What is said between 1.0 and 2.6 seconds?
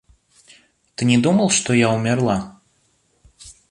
не думал, что я умерла?